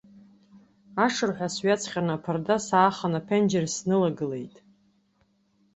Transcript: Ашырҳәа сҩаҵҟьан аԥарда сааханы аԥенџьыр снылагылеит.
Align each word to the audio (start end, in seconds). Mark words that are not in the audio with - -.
Ашырҳәа 1.05 1.47
сҩаҵҟьан 1.53 2.07
аԥарда 2.15 2.57
сааханы 2.67 3.17
аԥенџьыр 3.19 3.65
снылагылеит. 3.75 4.55